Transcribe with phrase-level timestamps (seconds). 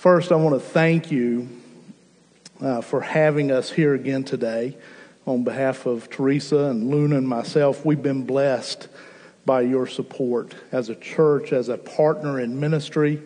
[0.00, 1.46] First, I want to thank you
[2.58, 4.78] uh, for having us here again today.
[5.26, 8.88] On behalf of Teresa and Luna and myself, we've been blessed
[9.44, 13.20] by your support as a church, as a partner in ministry.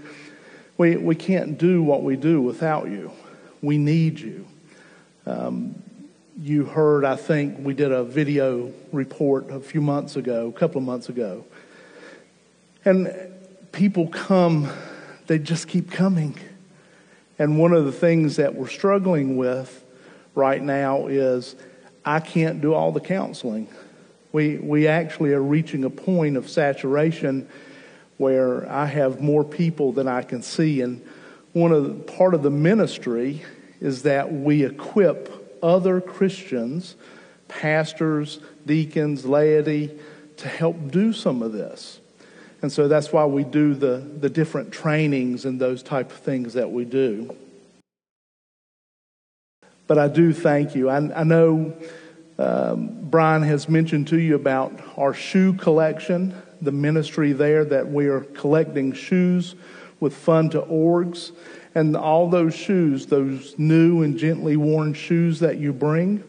[0.77, 3.13] We, we can't do what we do without you.
[3.63, 4.45] We need you.
[5.27, 5.81] Um,
[6.41, 10.79] you heard, I think, we did a video report a few months ago, a couple
[10.79, 11.45] of months ago.
[12.85, 13.15] And
[13.71, 14.69] people come,
[15.29, 16.37] they just keep coming.
[17.39, 19.85] And one of the things that we're struggling with
[20.35, 21.57] right now is
[22.05, 23.69] I can't do all the counseling.
[24.33, 27.49] We, we actually are reaching a point of saturation
[28.17, 30.81] where I have more people than I can see.
[30.81, 31.05] And
[31.53, 33.45] one of the, part of the ministry
[33.81, 36.97] is that we equip other Christians,
[37.49, 39.99] pastors, deacons, laity,
[40.37, 42.01] to help do some of this.
[42.65, 46.55] And so that's why we do the, the different trainings and those type of things
[46.55, 47.37] that we do.
[49.87, 50.89] But I do thank you.
[50.89, 51.77] I, I know
[52.39, 58.07] um, Brian has mentioned to you about our shoe collection, the ministry there that we
[58.07, 59.57] are collecting shoes
[60.01, 61.33] with Funds2Orgs.
[61.75, 66.25] And all those shoes, those new and gently worn shoes that you bring,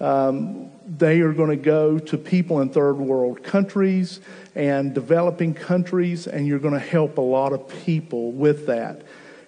[0.00, 4.20] um, they are going to go to people in third world countries
[4.54, 9.02] and developing countries, and you're going to help a lot of people with that.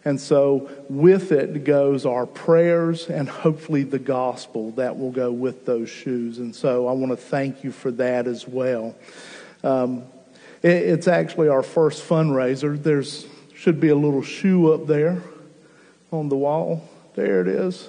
[0.04, 5.66] And so, with it goes our prayers and hopefully the gospel that will go with
[5.66, 6.38] those shoes.
[6.38, 8.94] And so, I want to thank you for that as well.
[9.62, 10.04] Um,
[10.62, 12.80] it, it's actually our first fundraiser.
[12.80, 15.20] There's should be a little shoe up there
[16.12, 16.88] on the wall.
[17.14, 17.88] There it is.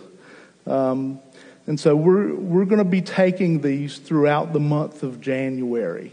[0.66, 1.20] Um,
[1.69, 6.11] and so we're, we're going to be taking these throughout the month of January.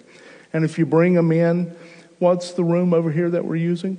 [0.53, 1.75] And if you bring them in,
[2.19, 3.97] what's the room over here that we're using?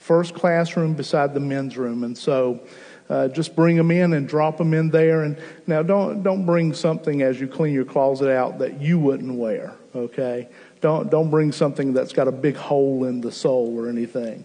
[0.00, 2.02] First classroom beside the men's room.
[2.02, 2.60] And so
[3.08, 5.22] uh, just bring them in and drop them in there.
[5.22, 9.38] And now don't, don't bring something as you clean your closet out that you wouldn't
[9.38, 10.48] wear, okay?
[10.80, 14.44] Don't, don't bring something that's got a big hole in the sole or anything.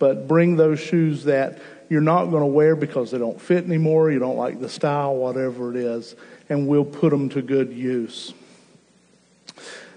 [0.00, 4.10] But bring those shoes that you're not going to wear because they don't fit anymore,
[4.10, 6.14] you don't like the style, whatever it is,
[6.48, 8.34] and we'll put them to good use.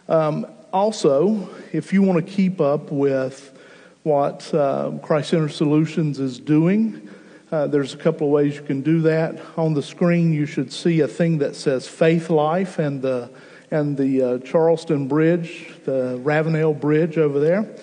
[0.07, 3.57] Um, also, if you want to keep up with
[4.03, 7.09] what uh, Christ Center Solutions is doing,
[7.51, 9.39] uh, there's a couple of ways you can do that.
[9.57, 13.29] On the screen, you should see a thing that says Faith Life and the
[13.71, 17.73] and the uh, Charleston Bridge, the Ravenel Bridge over there.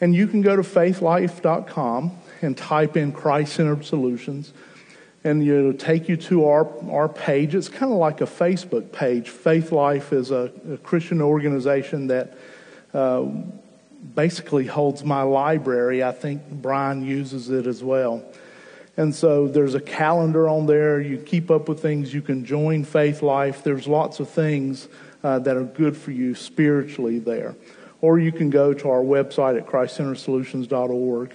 [0.00, 4.52] And you can go to faithlife.com and type in Christ Centered Solutions,
[5.24, 7.54] and it'll take you to our, our page.
[7.54, 9.28] It's kind of like a Facebook page.
[9.28, 12.36] Faith Life is a, a Christian organization that
[12.92, 13.22] uh,
[14.14, 16.02] basically holds my library.
[16.02, 18.22] I think Brian uses it as well.
[18.96, 21.00] And so there's a calendar on there.
[21.00, 22.12] You keep up with things.
[22.12, 23.62] You can join Faith Life.
[23.64, 24.88] There's lots of things
[25.24, 27.54] uh, that are good for you spiritually there.
[28.00, 31.32] Or you can go to our website at christcentersolutions.org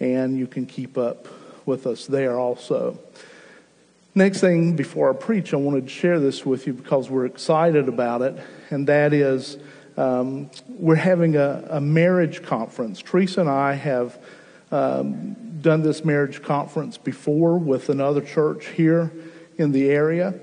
[0.00, 1.26] and you can keep up
[1.66, 2.98] with us there also.
[4.14, 7.88] Next thing before I preach, I wanted to share this with you because we're excited
[7.88, 8.36] about it,
[8.70, 9.58] and that is
[9.96, 13.02] um, we're having a, a, marriage conference.
[13.02, 14.18] Teresa and I have
[14.70, 19.12] um, done this marriage conference before with another church here
[19.56, 20.34] in the area.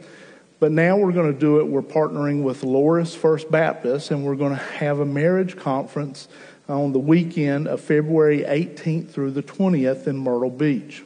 [0.60, 1.68] But now we're going to do it.
[1.68, 6.28] We're partnering with Loris First Baptist, and we're going to have a marriage conference
[6.68, 11.04] on the weekend of February 18th through the 20th in Myrtle Beach.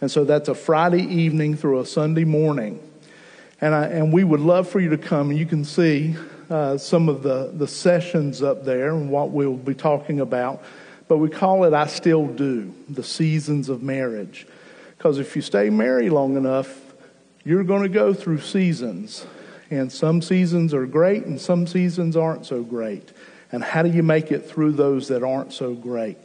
[0.00, 2.80] And so that's a Friday evening through a Sunday morning.
[3.60, 5.30] And, I, and we would love for you to come.
[5.30, 6.16] And you can see
[6.50, 10.62] uh, some of the, the sessions up there and what we'll be talking about.
[11.06, 14.46] But we call it I Still Do, the seasons of marriage.
[14.96, 16.80] Because if you stay married long enough,
[17.44, 19.26] you're going to go through seasons.
[19.70, 23.12] And some seasons are great and some seasons aren't so great
[23.54, 26.18] and how do you make it through those that aren't so great?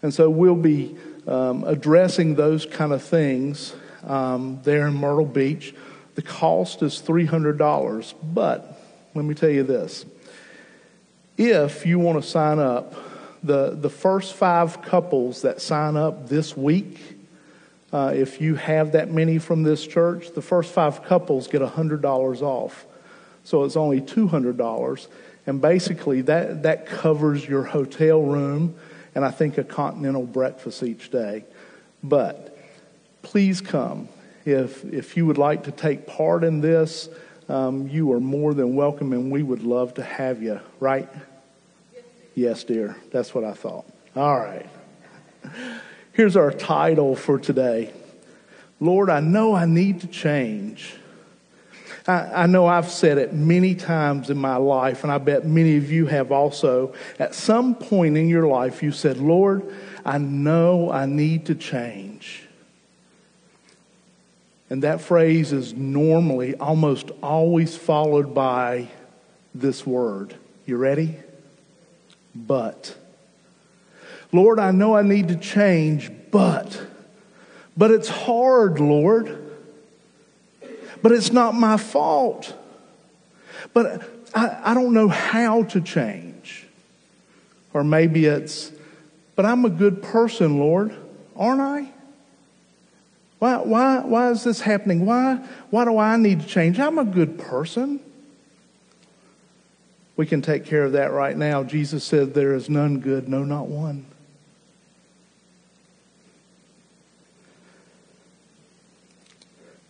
[0.00, 3.74] And so we'll be um, addressing those kind of things
[4.04, 5.74] um, there in Myrtle Beach.
[6.14, 8.80] The cost is $300, but
[9.14, 10.04] let me tell you this.
[11.36, 12.94] If you want to sign up,
[13.42, 17.16] the, the first five couples that sign up this week,
[17.92, 22.42] uh, if you have that many from this church, the first five couples get $100
[22.42, 22.86] off.
[23.42, 25.08] So it's only $200.
[25.46, 28.76] And basically, that, that covers your hotel room
[29.14, 31.44] and I think a continental breakfast each day.
[32.02, 32.58] But
[33.22, 34.08] please come.
[34.44, 37.08] If, if you would like to take part in this,
[37.48, 41.08] um, you are more than welcome and we would love to have you, right?
[42.34, 42.96] Yes, dear.
[43.10, 43.84] That's what I thought.
[44.16, 44.68] All right.
[46.12, 47.92] Here's our title for today
[48.80, 50.96] Lord, I know I need to change.
[52.06, 55.90] I, know I've said it many times in my life, and I bet many of
[55.92, 56.94] you have also.
[57.18, 59.62] At some point in your life, you said, Lord,
[60.04, 62.48] I know I need to change.
[64.68, 68.88] And that phrase is normally almost always followed by
[69.54, 70.34] this word.
[70.66, 71.16] You ready?
[72.34, 72.96] But.
[74.32, 76.80] Lord, I know I need to change, but.
[77.76, 79.41] But it's hard, Lord.
[81.02, 82.54] But it's not my fault.
[83.74, 86.66] But I, I don't know how to change.
[87.74, 88.70] Or maybe it's,
[89.34, 90.94] but I'm a good person, Lord,
[91.36, 91.88] aren't I?
[93.38, 95.04] Why, why, why is this happening?
[95.04, 96.78] Why, why do I need to change?
[96.78, 97.98] I'm a good person.
[100.16, 101.64] We can take care of that right now.
[101.64, 104.06] Jesus said, There is none good, no, not one.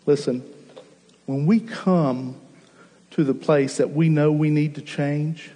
[0.06, 0.42] Listen,
[1.26, 2.36] when we come
[3.12, 5.50] to the place that we know we need to change,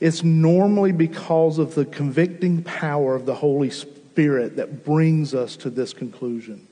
[0.00, 5.70] it's normally because of the convicting power of the Holy Spirit that brings us to
[5.70, 6.66] this conclusion.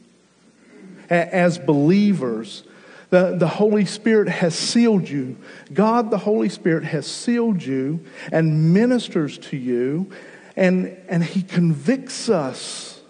[1.09, 2.65] As believers,
[3.11, 5.37] the, the Holy Spirit has sealed you.
[5.73, 10.11] God, the Holy Spirit, has sealed you and ministers to you,
[10.57, 13.01] and, and He convicts us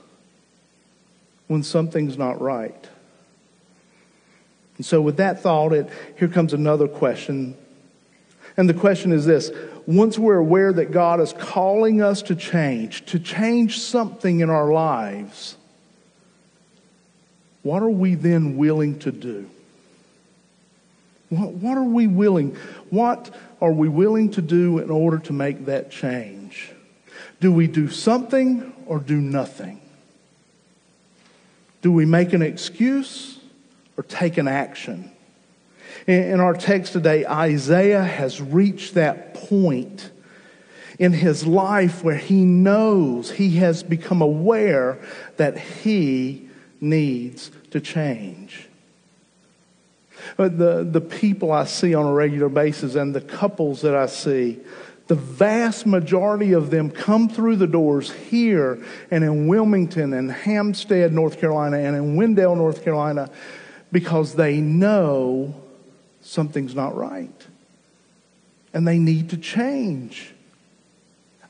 [1.47, 2.90] when something's not right.
[4.81, 7.55] And so, with that thought, it, here comes another question.
[8.57, 9.51] And the question is this
[9.87, 14.73] once we're aware that God is calling us to change, to change something in our
[14.73, 15.59] lives,
[17.63, 19.51] what are we then willing to do?
[21.29, 22.57] What, what are we willing?
[22.89, 26.73] What are we willing to do in order to make that change?
[27.39, 29.83] Do we do something or do nothing?
[31.83, 33.30] Do we make an excuse
[34.01, 35.11] or take an action.
[36.07, 40.11] In our text today, Isaiah has reached that point
[40.99, 44.99] in his life where he knows, he has become aware
[45.37, 46.49] that he
[46.81, 48.69] needs to change.
[50.39, 54.07] But the, the people I see on a regular basis and the couples that I
[54.07, 54.61] see,
[55.09, 61.13] the vast majority of them come through the doors here and in Wilmington and Hampstead,
[61.13, 63.29] North Carolina, and in Wendell, North Carolina,
[63.93, 65.55] because they know
[66.23, 67.47] something's not right
[68.73, 70.33] and they need to change.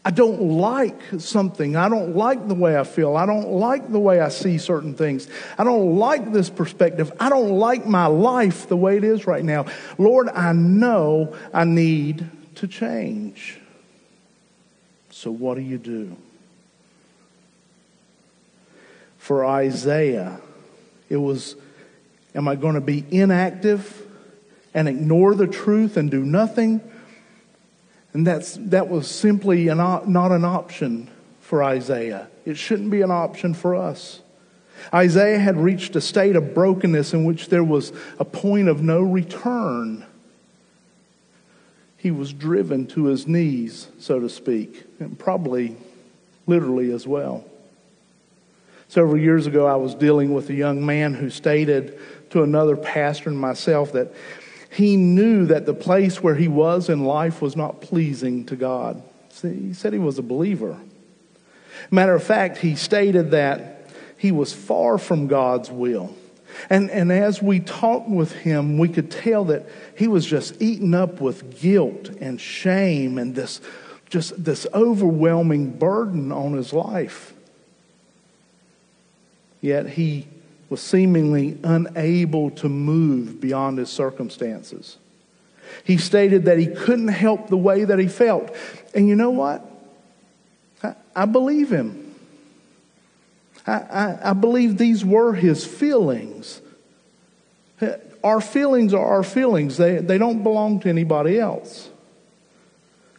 [0.02, 1.76] I don't like something.
[1.76, 3.16] I don't like the way I feel.
[3.16, 5.28] I don't like the way I see certain things.
[5.58, 7.12] I don't like this perspective.
[7.20, 9.66] I don't like my life the way it is right now.
[9.98, 12.26] Lord, I know I need
[12.56, 13.60] to change.
[15.10, 16.16] So, what do you do?
[19.18, 20.40] For Isaiah,
[21.10, 21.56] it was
[22.34, 24.06] Am I going to be inactive
[24.72, 26.80] and ignore the truth and do nothing?
[28.12, 31.10] And that's, that was simply an, not an option
[31.40, 32.28] for Isaiah.
[32.44, 34.20] It shouldn't be an option for us.
[34.94, 39.02] Isaiah had reached a state of brokenness in which there was a point of no
[39.02, 40.06] return.
[41.96, 45.76] He was driven to his knees, so to speak, and probably
[46.46, 47.44] literally as well.
[48.88, 51.98] Several years ago, I was dealing with a young man who stated
[52.30, 54.12] to another pastor and myself that
[54.70, 59.02] he knew that the place where he was in life was not pleasing to God.
[59.30, 60.78] See, he said he was a believer.
[61.90, 66.14] Matter of fact, he stated that he was far from God's will.
[66.68, 70.94] And, and as we talked with him, we could tell that he was just eaten
[70.94, 73.60] up with guilt and shame and this,
[74.08, 77.32] just this overwhelming burden on his life.
[79.60, 80.26] Yet he
[80.70, 84.96] was seemingly unable to move beyond his circumstances.
[85.84, 88.54] He stated that he couldn't help the way that he felt.
[88.94, 89.68] And you know what?
[90.82, 92.14] I, I believe him.
[93.66, 96.62] I, I, I believe these were his feelings.
[98.22, 101.90] Our feelings are our feelings, they, they don't belong to anybody else.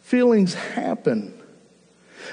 [0.00, 1.38] Feelings happen.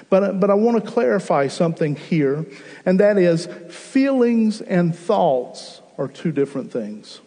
[0.09, 2.45] But, but I want to clarify something here,
[2.85, 7.19] and that is feelings and thoughts are two different things.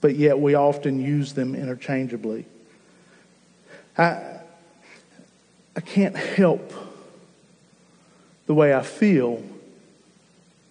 [0.00, 2.44] But yet we often use them interchangeably.
[3.96, 4.40] I,
[5.74, 6.72] I can't help
[8.46, 9.42] the way I feel,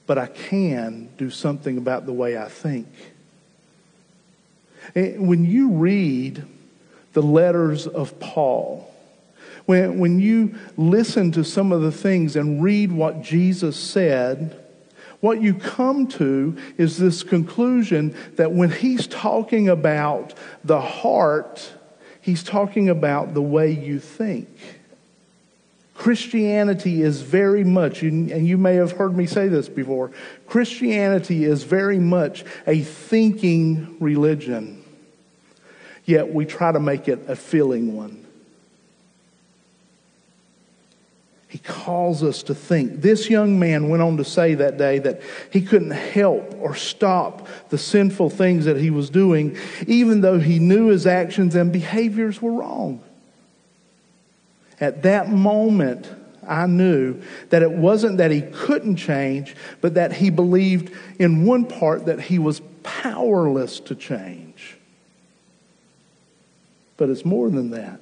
[0.05, 2.87] but I can do something about the way I think.
[4.95, 6.45] When you read
[7.13, 8.93] the letters of Paul.
[9.65, 14.57] When, when you listen to some of the things and read what Jesus said,
[15.19, 20.33] what you come to is this conclusion that when he's talking about
[20.63, 21.73] the heart,
[22.21, 24.47] he's talking about the way you think.
[25.95, 30.11] Christianity is very much, and you may have heard me say this before,
[30.45, 34.83] Christianity is very much a thinking religion,
[36.07, 38.25] yet we try to make it a feeling one.
[41.49, 43.01] He calls us to think.
[43.01, 45.21] This young man went on to say that day that
[45.51, 50.59] he couldn't help or stop the sinful things that he was doing, even though he
[50.59, 53.01] knew his actions and behaviors were wrong.
[54.79, 56.09] At that moment,
[56.47, 61.65] I knew that it wasn't that he couldn't change, but that he believed in one
[61.65, 64.46] part that he was powerless to change.
[66.97, 68.01] But it's more than that.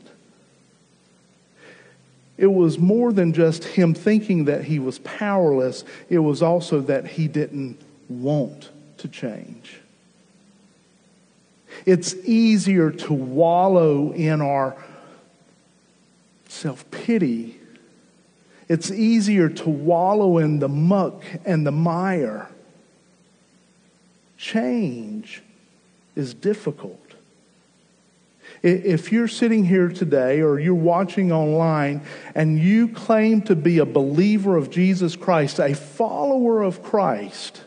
[2.38, 7.08] It was more than just him thinking that he was powerless, it was also that
[7.08, 9.80] he didn't want to change.
[11.86, 14.76] It's easier to wallow in our
[16.48, 17.60] self pity.
[18.68, 22.50] It's easier to wallow in the muck and the mire.
[24.38, 25.44] Change
[26.16, 27.05] is difficult.
[28.66, 32.02] If you're sitting here today or you're watching online
[32.34, 37.62] and you claim to be a believer of Jesus Christ, a follower of Christ,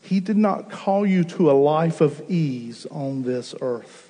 [0.00, 4.08] He did not call you to a life of ease on this earth.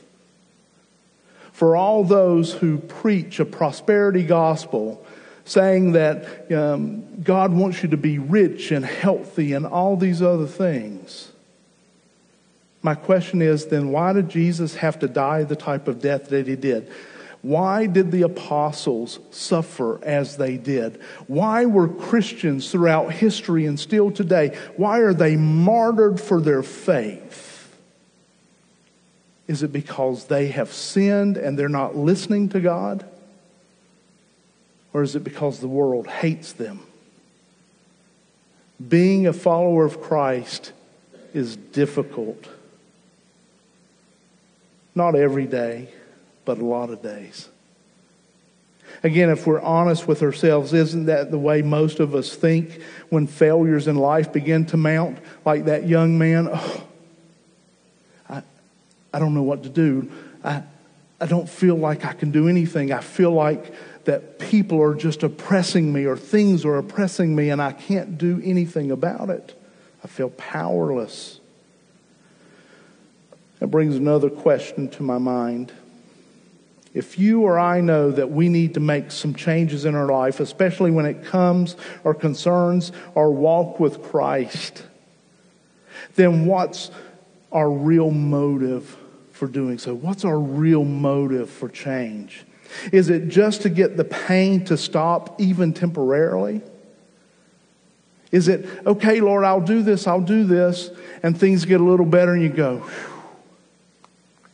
[1.51, 5.05] For all those who preach a prosperity gospel,
[5.45, 10.47] saying that um, God wants you to be rich and healthy and all these other
[10.47, 11.30] things,
[12.83, 16.47] my question is then why did Jesus have to die the type of death that
[16.47, 16.91] he did?
[17.43, 21.01] Why did the apostles suffer as they did?
[21.27, 27.75] Why were Christians throughout history and still today, why are they martyred for their faith?
[29.47, 33.07] Is it because they have sinned and they're not listening to God?
[34.93, 36.81] Or is it because the world hates them?
[38.87, 40.73] Being a follower of Christ
[41.33, 42.49] is difficult.
[44.95, 45.89] Not every day,
[46.45, 47.49] but a lot of days.
[49.03, 53.27] Again, if we're honest with ourselves, isn't that the way most of us think when
[53.27, 55.19] failures in life begin to mount?
[55.45, 56.87] Like that young man, oh,
[58.29, 58.43] I,
[59.13, 60.11] I don't know what to do.
[60.45, 60.63] I,
[61.21, 62.93] I don't feel like I can do anything.
[62.93, 63.73] I feel like
[64.05, 68.41] that people are just oppressing me or things are oppressing me and I can't do
[68.45, 69.59] anything about it.
[70.03, 71.40] I feel powerless.
[73.61, 75.73] That brings another question to my mind.
[76.93, 80.41] If you or I know that we need to make some changes in our life,
[80.41, 84.85] especially when it comes or concerns our walk with Christ,
[86.17, 86.91] then what's
[87.53, 88.97] our real motive
[89.33, 89.95] for doing so?
[89.95, 92.45] What's our real motive for change?
[92.93, 96.61] Is it just to get the pain to stop, even temporarily?
[98.33, 100.91] Is it, okay, Lord, I'll do this, I'll do this,
[101.23, 102.87] and things get a little better, and you go,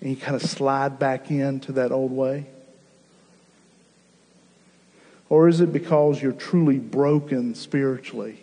[0.06, 2.46] and you kind of slide back into that old way?
[5.28, 8.38] Or is it because you're truly broken spiritually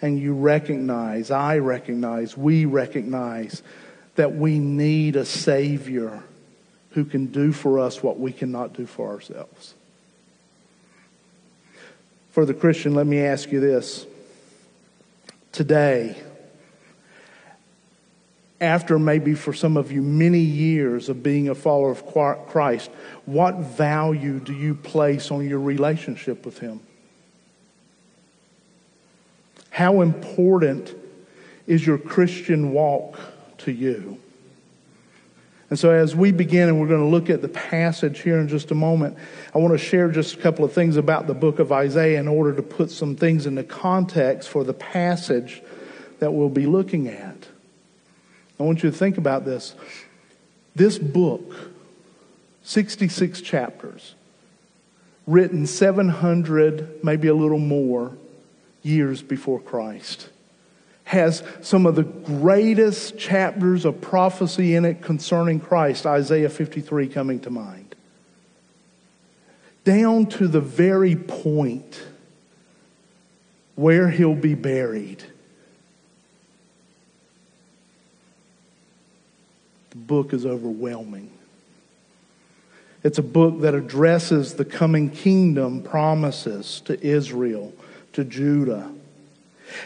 [0.00, 3.64] and you recognize, I recognize, we recognize
[4.14, 6.22] that we need a Savior
[6.90, 9.74] who can do for us what we cannot do for ourselves?
[12.30, 14.06] For the Christian, let me ask you this.
[15.50, 16.16] Today,
[18.60, 22.06] after maybe for some of you many years of being a follower of
[22.46, 22.90] Christ,
[23.26, 26.80] what value do you place on your relationship with Him?
[29.70, 30.94] How important
[31.66, 33.18] is your Christian walk
[33.58, 34.20] to you?
[35.70, 38.46] And so, as we begin, and we're going to look at the passage here in
[38.46, 39.18] just a moment,
[39.52, 42.28] I want to share just a couple of things about the book of Isaiah in
[42.28, 45.62] order to put some things into context for the passage
[46.20, 47.33] that we'll be looking at.
[48.64, 49.74] I want you to think about this.
[50.74, 51.54] This book,
[52.62, 54.14] 66 chapters,
[55.26, 58.16] written 700, maybe a little more,
[58.82, 60.30] years before Christ,
[61.04, 67.40] has some of the greatest chapters of prophecy in it concerning Christ, Isaiah 53 coming
[67.40, 67.94] to mind.
[69.84, 72.02] Down to the very point
[73.74, 75.22] where he'll be buried
[79.94, 81.30] The book is overwhelming.
[83.04, 87.72] It's a book that addresses the coming kingdom promises to Israel,
[88.14, 88.90] to Judah.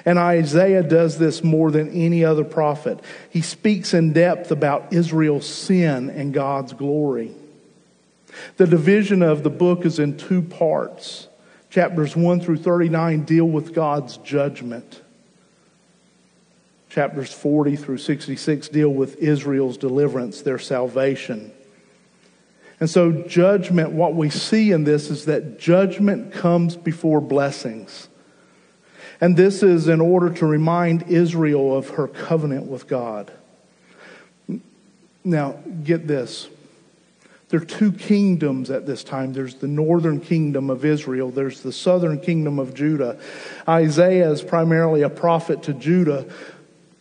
[0.04, 3.00] And Isaiah does this more than any other prophet.
[3.30, 7.32] He speaks in depth about Israel's sin and God's glory.
[8.56, 11.28] The division of the book is in two parts.
[11.70, 15.02] Chapters 1 through 39 deal with God's judgment.
[16.88, 21.52] Chapters 40 through 66 deal with Israel's deliverance, their salvation.
[22.80, 28.08] And so, judgment, what we see in this is that judgment comes before blessings.
[29.20, 33.32] And this is in order to remind Israel of her covenant with God.
[35.24, 36.48] Now, get this.
[37.48, 39.32] There are two kingdoms at this time.
[39.32, 43.18] There's the northern kingdom of Israel, there's the southern kingdom of Judah.
[43.66, 46.26] Isaiah is primarily a prophet to Judah,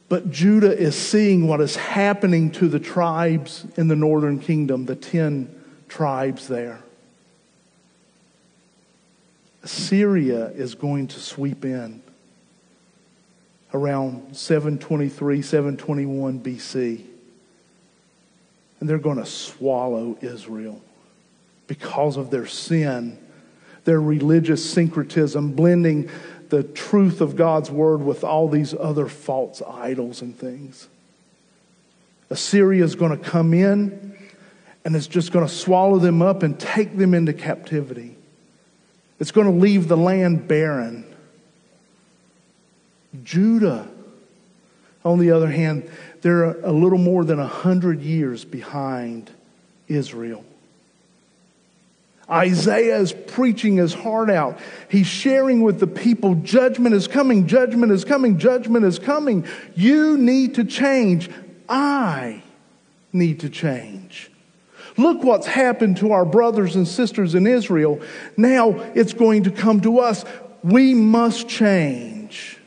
[0.09, 4.95] but Judah is seeing what is happening to the tribes in the northern kingdom, the
[4.95, 5.53] ten
[5.89, 6.81] tribes there.
[9.63, 12.01] Assyria is going to sweep in
[13.73, 17.03] around 723, 721 BC.
[18.79, 20.81] And they're going to swallow Israel
[21.67, 23.17] because of their sin,
[23.83, 26.09] their religious syncretism, blending
[26.49, 30.87] the truth of God's word with all these other false idols and things.
[32.29, 34.17] Assyria is going to come in
[34.83, 38.15] and it's just going to swallow them up and take them into captivity.
[39.19, 41.05] It's going to leave the land barren.
[43.23, 43.87] Judah,
[45.03, 45.89] on the other hand,
[46.21, 49.31] they're a little more than a hundred years behind
[49.87, 50.45] Israel.
[52.29, 54.59] Isaiah is preaching his heart out.
[54.89, 59.45] He's sharing with the people judgment is coming, judgment is coming, judgment is coming.
[59.75, 61.29] You need to change.
[61.69, 62.43] I
[63.13, 64.29] need to change.
[64.97, 68.01] Look what's happened to our brothers and sisters in Israel.
[68.35, 70.25] Now it's going to come to us.
[70.63, 72.57] We must change.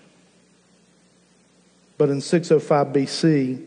[1.99, 3.67] But in 605 BC,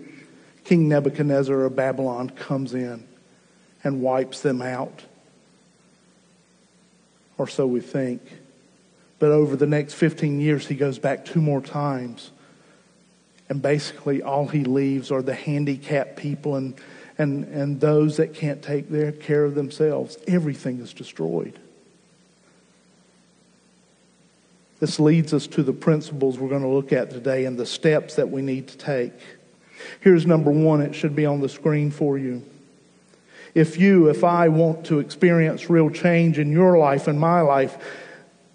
[0.63, 3.06] King Nebuchadnezzar of Babylon comes in
[3.84, 5.03] and wipes them out.
[7.43, 8.21] Or so we think.
[9.19, 12.32] But over the next 15 years, he goes back two more times.
[13.49, 16.73] And basically, all he leaves are the handicapped people and,
[17.17, 20.17] and, and those that can't take their care of themselves.
[20.25, 21.60] Everything is destroyed.
[24.79, 28.15] This leads us to the principles we're going to look at today and the steps
[28.15, 29.12] that we need to take.
[29.99, 32.41] Here's number one, it should be on the screen for you.
[33.53, 37.77] If you, if I want to experience real change in your life and my life,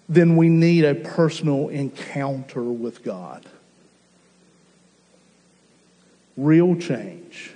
[0.09, 3.45] then we need a personal encounter with God.
[6.35, 7.53] Real change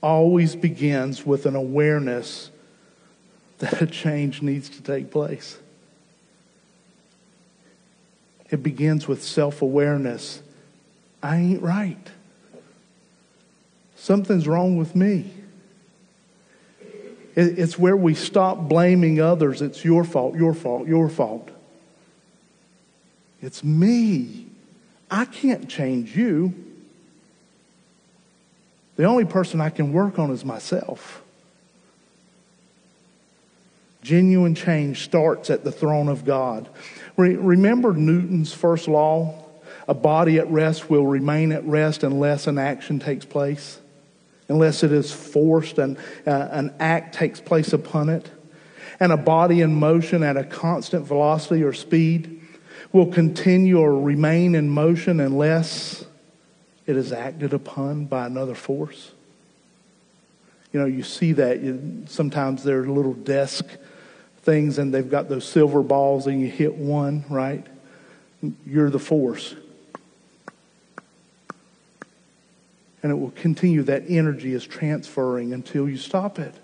[0.00, 2.50] always begins with an awareness
[3.58, 5.58] that a change needs to take place.
[8.50, 10.42] It begins with self awareness.
[11.22, 12.10] I ain't right.
[13.96, 15.32] Something's wrong with me.
[17.36, 19.60] It's where we stop blaming others.
[19.60, 21.50] It's your fault, your fault, your fault.
[23.42, 24.46] It's me.
[25.10, 26.54] I can't change you.
[28.96, 31.22] The only person I can work on is myself.
[34.02, 36.68] Genuine change starts at the throne of God.
[37.16, 39.44] remember Newton's first law?
[39.88, 43.78] A body at rest will remain at rest unless an action takes place,
[44.48, 48.30] unless it is forced and uh, an act takes place upon it.
[49.00, 52.40] And a body in motion at a constant velocity or speed
[52.92, 56.04] will continue or remain in motion unless
[56.86, 59.12] it is acted upon by another force.
[60.72, 61.60] You know, you see that.
[61.60, 63.66] You, sometimes there are little desk
[64.42, 67.66] things and they've got those silver balls and you hit one, right?
[68.64, 69.54] You're the force.
[73.02, 73.82] And it will continue.
[73.82, 76.54] That energy is transferring until you stop it.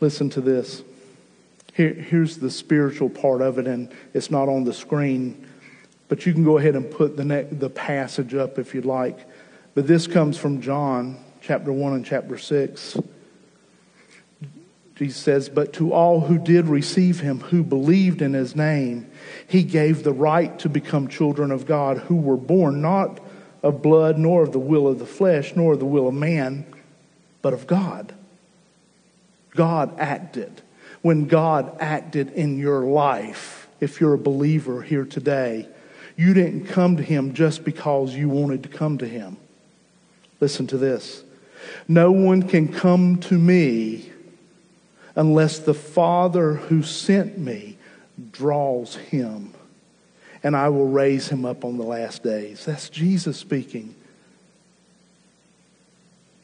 [0.00, 0.82] Listen to this.
[1.74, 5.46] Here, here's the spiritual part of it, and it's not on the screen,
[6.08, 9.18] but you can go ahead and put the, the passage up if you'd like.
[9.74, 12.98] But this comes from John chapter 1 and chapter 6.
[14.98, 19.08] Jesus says, But to all who did receive him, who believed in his name,
[19.46, 23.20] he gave the right to become children of God, who were born not
[23.62, 26.66] of blood, nor of the will of the flesh, nor of the will of man,
[27.42, 28.12] but of God.
[29.54, 30.62] God acted.
[31.02, 35.68] When God acted in your life, if you're a believer here today,
[36.16, 39.36] you didn't come to him just because you wanted to come to him.
[40.40, 41.22] Listen to this.
[41.86, 44.10] No one can come to me
[45.18, 47.76] unless the Father who sent me
[48.30, 49.52] draws him,
[50.44, 52.64] and I will raise him up on the last days.
[52.64, 53.96] That's Jesus speaking.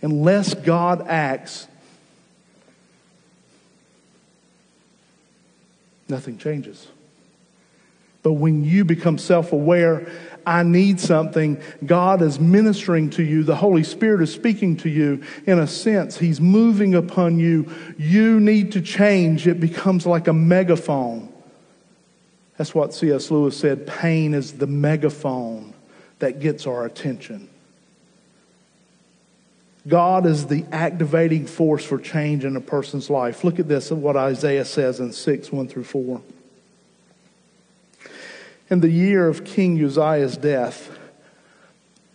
[0.02, 1.68] Unless God acts,
[6.08, 6.88] nothing changes.
[8.24, 10.10] But when you become self aware,
[10.46, 13.42] I need something, God is ministering to you.
[13.42, 16.18] The Holy Spirit is speaking to you in a sense.
[16.18, 17.70] He's moving upon you.
[17.98, 19.46] You need to change.
[19.46, 21.32] It becomes like a megaphone.
[22.56, 23.30] That's what C.S.
[23.30, 25.74] Lewis said pain is the megaphone
[26.20, 27.48] that gets our attention.
[29.86, 33.44] God is the activating force for change in a person's life.
[33.44, 36.22] Look at this, what Isaiah says in 6 1 through 4.
[38.70, 40.90] In the year of King Uzziah's death,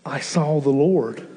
[0.06, 1.28] I saw the Lord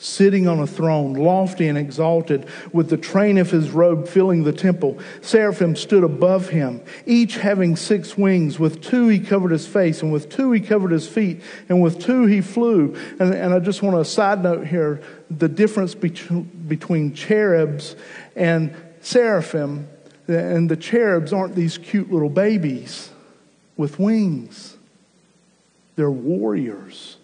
[0.00, 4.52] sitting on a throne, lofty and exalted, with the train of his robe filling the
[4.52, 4.98] temple.
[5.20, 8.58] Seraphim stood above him, each having six wings.
[8.58, 12.00] With two he covered his face, and with two he covered his feet, and with
[12.00, 12.96] two he flew.
[13.20, 17.94] And, and I just want to side note here the difference between cherubs
[18.34, 19.86] and seraphim.
[20.26, 23.10] And the cherubs aren't these cute little babies
[23.80, 24.76] with wings.
[25.96, 27.16] They're warriors.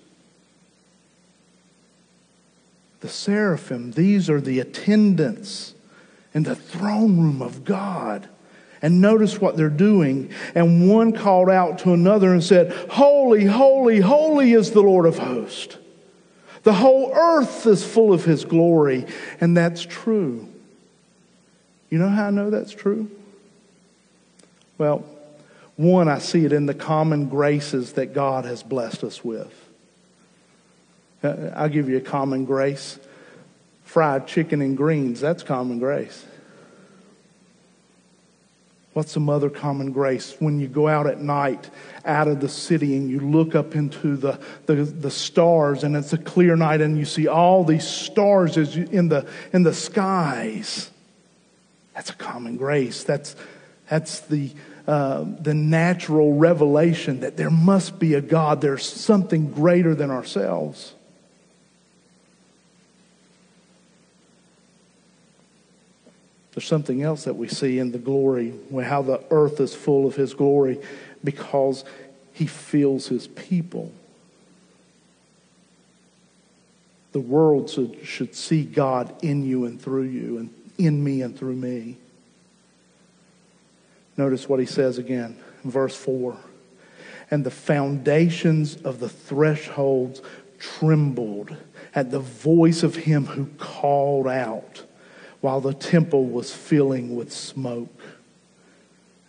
[3.01, 5.75] The seraphim, these are the attendants
[6.33, 8.29] in the throne room of God.
[8.81, 10.33] And notice what they're doing.
[10.55, 15.19] And one called out to another and said, Holy, holy, holy is the Lord of
[15.19, 15.77] hosts.
[16.63, 19.07] The whole earth is full of his glory.
[19.43, 20.49] And that's true.
[21.91, 23.11] You know how I know that's true?
[24.79, 25.05] Well,
[25.77, 29.53] one, I see it in the common graces that God has blessed us with.
[31.23, 32.99] Uh, I'll give you a common grace
[33.87, 36.27] fried chicken and greens, that's common grace.
[38.93, 40.37] What's some other common grace?
[40.39, 41.71] When you go out at night
[42.05, 46.13] out of the city and you look up into the, the, the stars and it's
[46.13, 50.91] a clear night and you see all these stars in, the, in the skies.
[51.95, 53.05] That's a common grace.
[53.05, 53.37] That's,
[53.89, 54.51] that's the,
[54.87, 60.95] uh, the natural revelation that there must be a God, there's something greater than ourselves.
[66.55, 70.15] There's something else that we see in the glory, how the earth is full of
[70.15, 70.81] His glory
[71.23, 71.85] because
[72.33, 73.93] He fills His people.
[77.13, 81.37] The world should, should see God in you and through you, and in me and
[81.37, 81.97] through me.
[84.17, 86.37] Notice what he says again verse 4.
[87.31, 90.23] And the foundations of the thresholds
[90.59, 91.57] trembled
[91.95, 94.85] at the voice of him who called out
[95.41, 98.01] while the temple was filling with smoke.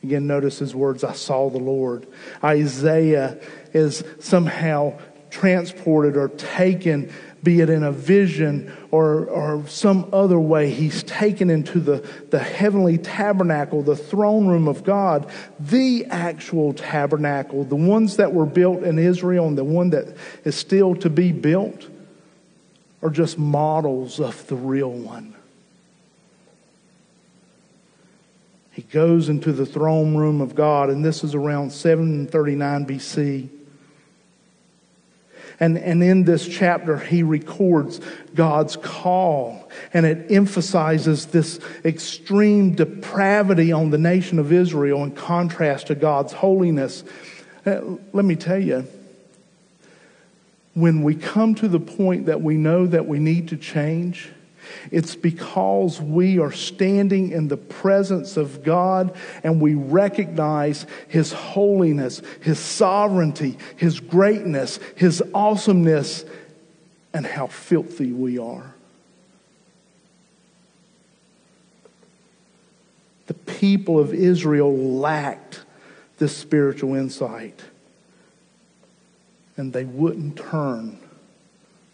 [0.03, 2.07] Again, notice his words, I saw the Lord.
[2.43, 3.39] Isaiah
[3.73, 7.11] is somehow transported or taken
[7.43, 12.39] be it in a vision or, or some other way, he's taken into the, the
[12.39, 18.83] heavenly tabernacle, the throne room of God, the actual tabernacle, the ones that were built
[18.83, 21.87] in Israel and the one that is still to be built
[23.01, 25.35] are just models of the real one.
[28.71, 33.49] He goes into the throne room of God, and this is around 739 BC.
[35.59, 37.99] And, and in this chapter, he records
[38.35, 39.69] God's call.
[39.93, 46.33] And it emphasizes this extreme depravity on the nation of Israel in contrast to God's
[46.33, 47.03] holiness.
[47.65, 47.81] Uh,
[48.13, 48.87] let me tell you,
[50.75, 54.29] when we come to the point that we know that we need to change,
[54.91, 62.21] it's because we are standing in the presence of God and we recognize His holiness,
[62.41, 66.25] His sovereignty, His greatness, His awesomeness,
[67.13, 68.73] and how filthy we are.
[73.27, 75.63] The people of Israel lacked
[76.17, 77.61] this spiritual insight,
[79.55, 80.97] and they wouldn't turn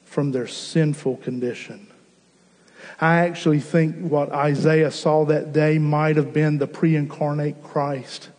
[0.05, 1.87] from their sinful condition.
[2.99, 8.29] I actually think what Isaiah saw that day might have been the pre incarnate Christ.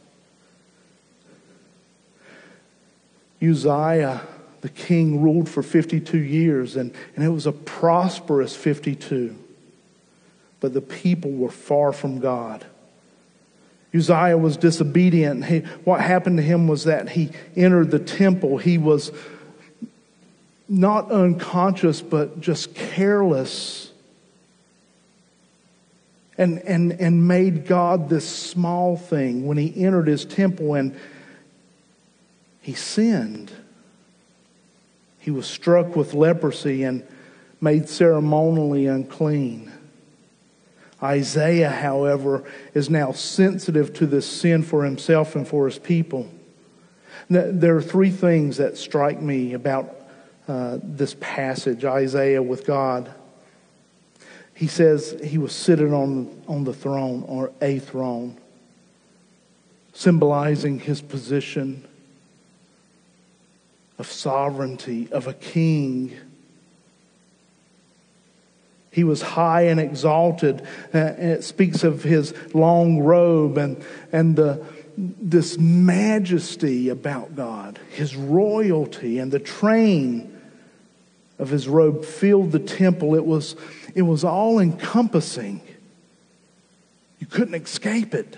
[3.42, 4.22] Uzziah,
[4.60, 9.36] the king, ruled for 52 years, and, and it was a prosperous 52.
[10.60, 12.64] But the people were far from God.
[13.94, 15.44] Uzziah was disobedient.
[15.44, 18.58] He, what happened to him was that he entered the temple.
[18.58, 19.12] He was
[20.68, 23.92] not unconscious, but just careless.
[26.36, 30.98] And, and, and made God this small thing when he entered his temple and
[32.60, 33.52] he sinned.
[35.20, 37.06] He was struck with leprosy and
[37.60, 39.72] made ceremonially unclean.
[41.02, 46.28] Isaiah, however, is now sensitive to this sin for himself and for his people.
[47.28, 49.94] There are three things that strike me about
[50.46, 53.12] uh, this passage, Isaiah with God.
[54.54, 58.36] He says he was sitting on, on the throne or a throne,
[59.92, 61.84] symbolizing his position
[63.98, 66.16] of sovereignty, of a king
[68.94, 70.62] he was high and exalted.
[70.94, 74.64] Uh, and it speaks of his long robe and, and the,
[74.96, 80.40] this majesty about God, his royalty, and the train
[81.40, 83.16] of his robe filled the temple.
[83.16, 83.56] It was,
[83.94, 85.60] it was all encompassing.
[87.18, 88.36] You couldn't escape it.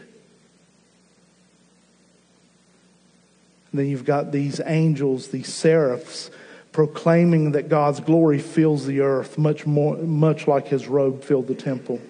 [3.73, 6.31] And then you've got these angels, these seraphs
[6.73, 11.55] proclaiming that God's glory fills the earth, much, more, much like his robe filled the
[11.55, 12.01] temple.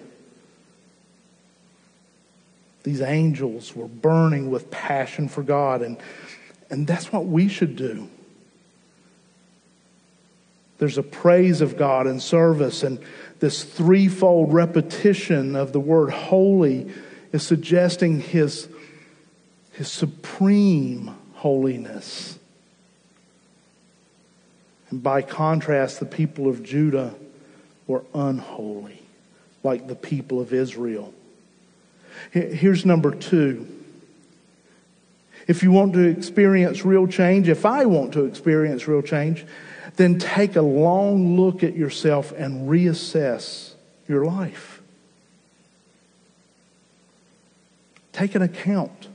[2.83, 5.97] These angels were burning with passion for God, and,
[6.69, 8.09] and that's what we should do.
[10.79, 12.99] There's a praise of God and service, and
[13.39, 16.91] this threefold repetition of the word holy
[17.31, 18.67] is suggesting his,
[19.73, 22.39] his supreme holiness.
[24.89, 27.13] And by contrast, the people of Judah
[27.85, 29.01] were unholy,
[29.63, 31.13] like the people of Israel.
[32.31, 33.67] Here's number two.
[35.47, 39.45] If you want to experience real change, if I want to experience real change,
[39.97, 43.73] then take a long look at yourself and reassess
[44.07, 44.81] your life.
[48.13, 49.07] Take an account.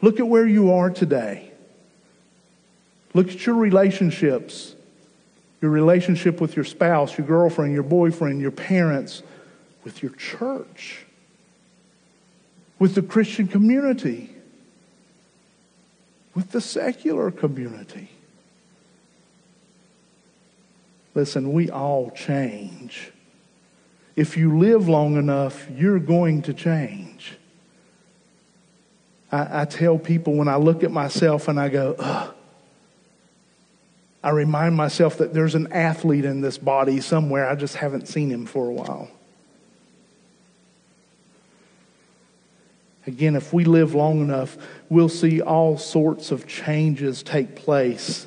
[0.00, 1.50] Look at where you are today.
[3.14, 4.76] Look at your relationships
[5.60, 9.22] your relationship with your spouse, your girlfriend, your boyfriend, your parents,
[9.84, 11.04] with your church,
[12.78, 14.30] with the Christian community,
[16.34, 18.10] with the secular community.
[21.16, 23.10] Listen, we all change.
[24.16, 27.38] If you live long enough, you're going to change.
[29.32, 32.34] I, I tell people when I look at myself and I go, ugh,
[34.22, 37.48] I remind myself that there's an athlete in this body somewhere.
[37.48, 39.08] I just haven't seen him for a while.
[43.06, 44.58] Again, if we live long enough,
[44.90, 48.26] we'll see all sorts of changes take place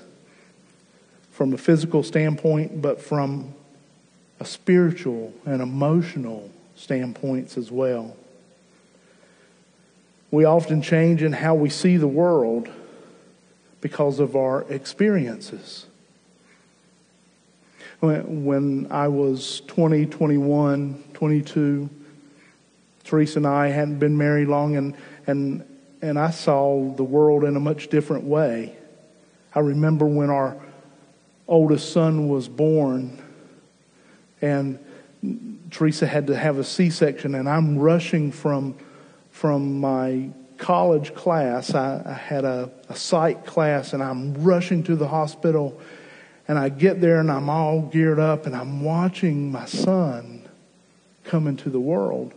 [1.39, 3.54] from a physical standpoint, but from
[4.41, 8.13] a spiritual and emotional standpoints as well.
[10.32, 12.67] We often change in how we see the world
[13.80, 15.86] because of our experiences.
[18.02, 21.89] When, I was 20, 21, 22,
[23.06, 24.93] Teresa and I hadn't been married long, and,
[25.25, 25.65] and,
[26.02, 28.75] and I saw the world in a much different way.
[29.56, 30.58] I remember when our
[31.50, 33.22] oldest son was born,
[34.42, 34.80] and
[35.72, 38.76] Teresa had to have a C section, and I'm rushing from,
[39.32, 41.74] from my college class.
[41.74, 45.80] I, I had a, a psych class, and I'm rushing to the hospital.
[46.48, 50.48] And I get there, and I'm all geared up, and I'm watching my son
[51.24, 52.34] come into the world.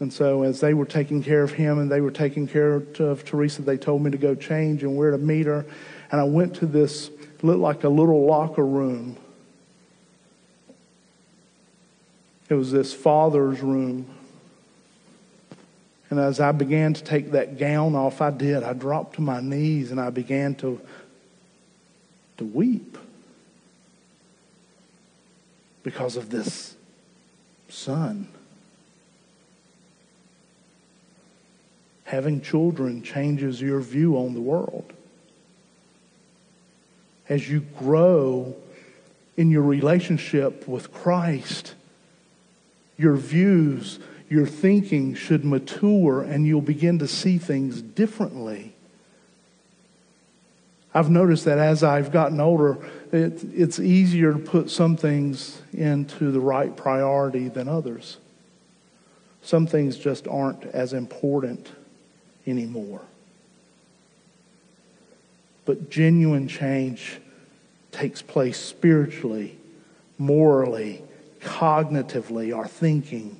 [0.00, 3.24] And so, as they were taking care of him and they were taking care of
[3.24, 5.66] Teresa, they told me to go change and where to meet her.
[6.10, 7.10] And I went to this,
[7.42, 9.16] looked like a little locker room.
[12.48, 14.06] It was this father's room.
[16.10, 18.62] And as I began to take that gown off, I did.
[18.62, 20.80] I dropped to my knees and I began to,
[22.38, 22.96] to weep
[25.82, 26.74] because of this
[27.68, 28.28] son.
[32.04, 34.94] Having children changes your view on the world.
[37.28, 38.56] As you grow
[39.36, 41.74] in your relationship with Christ,
[42.96, 48.74] your views your thinking should mature and you'll begin to see things differently.
[50.94, 52.78] I've noticed that as I've gotten older,
[53.12, 58.18] it, it's easier to put some things into the right priority than others.
[59.42, 61.70] Some things just aren't as important
[62.46, 63.02] anymore.
[65.68, 67.20] But genuine change
[67.92, 69.58] takes place spiritually,
[70.16, 71.02] morally,
[71.42, 73.38] cognitively, our thinking.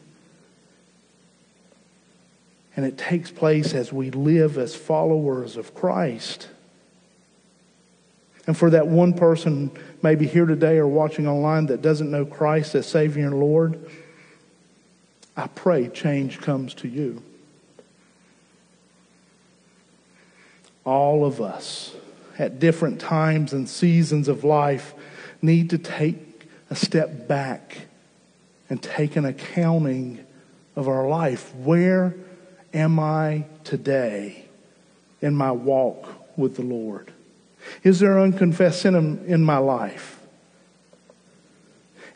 [2.76, 6.48] And it takes place as we live as followers of Christ.
[8.46, 9.70] And for that one person,
[10.02, 13.90] maybe here today or watching online, that doesn't know Christ as Savior and Lord,
[15.34, 17.22] I pray change comes to you.
[20.84, 21.94] All of us
[22.38, 24.94] at different times and seasons of life
[25.42, 27.86] need to take a step back
[28.70, 30.24] and take an accounting
[30.76, 31.54] of our life.
[31.56, 32.14] Where
[32.72, 34.44] am I today
[35.20, 37.12] in my walk with the Lord?
[37.82, 38.94] Is there unconfessed sin
[39.26, 40.14] in my life?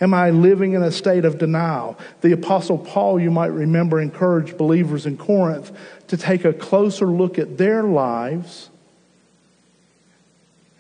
[0.01, 1.99] Am I living in a state of denial?
[2.23, 5.71] The Apostle Paul, you might remember, encouraged believers in Corinth
[6.09, 8.69] to take a closer look at their lives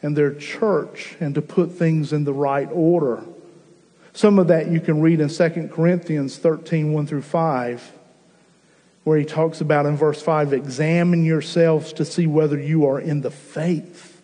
[0.02, 3.22] and their church and to put things in the right order.
[4.12, 7.92] Some of that you can read in 2 Corinthians 13 1 through 5,
[9.04, 13.22] where he talks about in verse 5 examine yourselves to see whether you are in
[13.22, 14.20] the faith.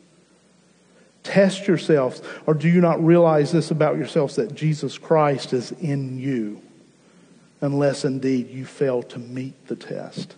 [1.23, 6.19] Test yourselves, or do you not realize this about yourselves that Jesus Christ is in
[6.19, 6.63] you,
[7.61, 10.35] unless indeed you fail to meet the test?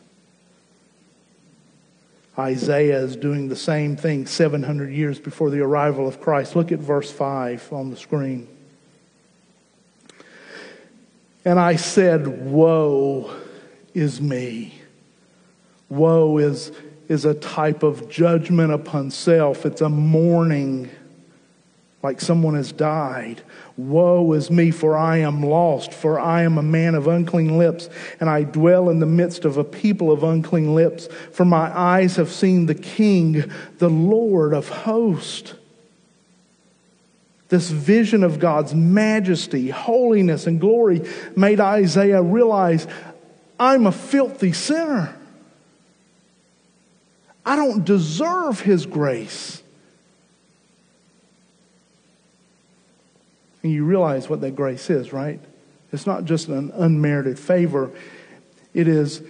[2.41, 6.57] Isaiah is doing the same thing 700 years before the arrival of Christ.
[6.57, 8.49] Look at verse 5 on the screen.
[11.45, 13.35] And I said, Woe
[13.95, 14.75] is me.
[15.89, 16.73] Woe is,
[17.09, 20.91] is a type of judgment upon self, it's a mourning
[22.03, 23.43] like someone has died.
[23.77, 27.91] Woe is me, for I am lost, for I am a man of unclean lips,
[28.21, 31.09] and I dwell in the midst of a people of unclean lips.
[31.33, 35.55] For my eyes have seen the King, the Lord of hosts.
[37.51, 41.03] This vision of God's majesty, holiness, and glory
[41.37, 42.87] made Isaiah realize
[43.59, 45.15] I'm a filthy sinner.
[47.45, 49.60] I don't deserve his grace.
[53.63, 55.41] And you realize what that grace is, right?
[55.93, 57.91] It's not just an unmerited favor,
[58.73, 59.23] it is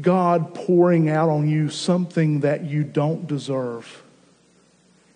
[0.00, 4.02] God pouring out on you something that you don't deserve.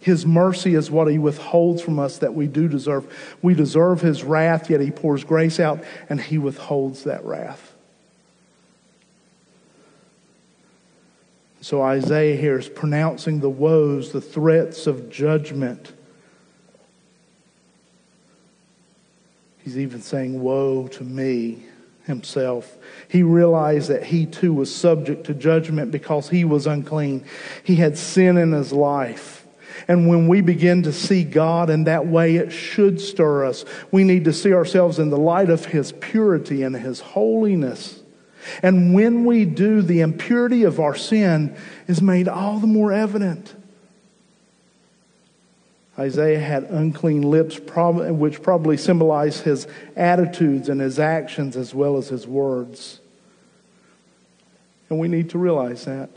[0.00, 3.36] His mercy is what he withholds from us that we do deserve.
[3.42, 7.74] We deserve his wrath, yet he pours grace out and he withholds that wrath.
[11.60, 15.92] So Isaiah here is pronouncing the woes, the threats of judgment
[19.64, 21.64] He's even saying, Woe to me
[22.04, 22.76] himself.
[23.08, 27.24] He realized that he too was subject to judgment because he was unclean.
[27.62, 29.46] He had sin in his life.
[29.86, 33.64] And when we begin to see God in that way, it should stir us.
[33.90, 38.02] We need to see ourselves in the light of his purity and his holiness.
[38.62, 43.54] And when we do, the impurity of our sin is made all the more evident.
[45.98, 52.08] Isaiah had unclean lips, which probably symbolized his attitudes and his actions as well as
[52.08, 53.00] his words.
[54.88, 56.10] And we need to realize that.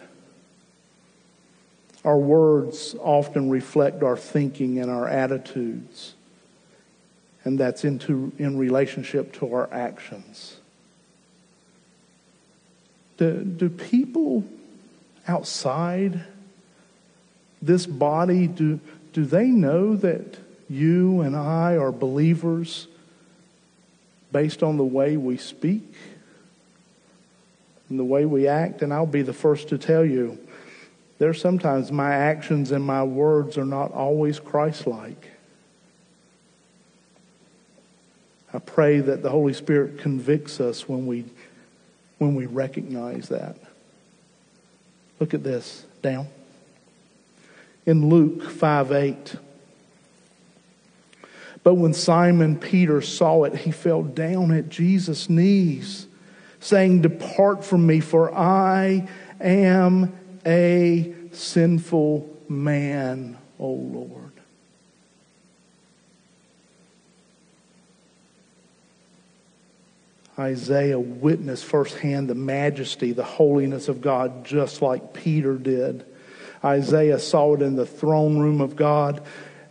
[2.06, 6.16] Our words often reflect our thinking and our attitudes,
[7.46, 10.58] and that's into, in relationship to our actions.
[13.18, 14.44] Do, do people
[15.28, 16.26] outside
[17.62, 18.82] this body, do,
[19.14, 20.38] do they know that
[20.70, 22.88] you and I are believers
[24.32, 25.94] based on the way we speak
[27.90, 28.82] and the way we act?
[28.82, 30.40] And I'll be the first to tell you,
[31.20, 35.30] there's sometimes my actions and my words are not always Christ like.
[38.52, 41.26] I pray that the Holy Spirit convicts us when we,
[42.18, 43.58] when we recognize that.
[45.20, 46.28] Look at this down
[47.86, 49.36] in Luke 5 8.
[51.64, 56.08] But when Simon Peter saw it, he fell down at Jesus' knees,
[56.60, 59.08] saying, Depart from me, for I
[59.40, 60.14] am
[60.46, 64.24] a sinful man, O Lord.
[70.38, 76.06] Isaiah witnessed firsthand the majesty, the holiness of God, just like Peter did.
[76.64, 79.22] Isaiah saw it in the throne room of God,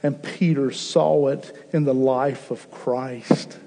[0.03, 3.59] and Peter saw it in the life of Christ.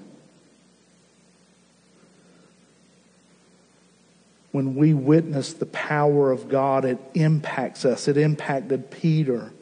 [4.52, 8.08] When we witness the power of God, it impacts us.
[8.08, 9.52] It impacted Peter.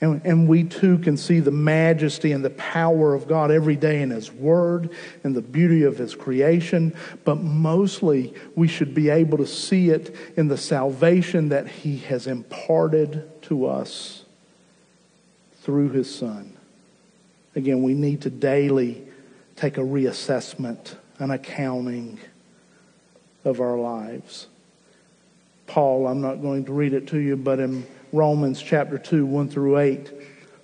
[0.00, 4.00] And, and we too can see the majesty and the power of God every day
[4.00, 4.90] in His Word
[5.24, 6.94] and the beauty of His creation.
[7.24, 12.28] But mostly, we should be able to see it in the salvation that He has
[12.28, 14.24] imparted to us
[15.62, 16.56] through His Son.
[17.56, 19.02] Again, we need to daily
[19.56, 22.20] take a reassessment, an accounting
[23.44, 24.46] of our lives.
[25.66, 29.48] Paul, I'm not going to read it to you, but in Romans chapter 2, 1
[29.48, 30.12] through 8,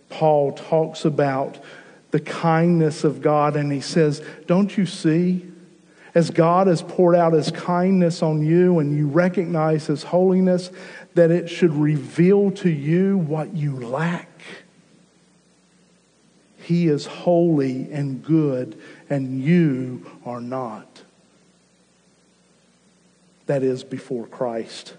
[0.08, 1.58] Paul talks about
[2.10, 5.50] the kindness of God, and he says, Don't you see?
[6.14, 10.70] As God has poured out his kindness on you and you recognize his holiness,
[11.14, 14.30] that it should reveal to you what you lack.
[16.58, 18.80] He is holy and good,
[19.10, 21.02] and you are not.
[23.46, 24.94] That is before Christ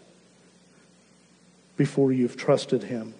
[1.77, 3.13] before you've trusted Him.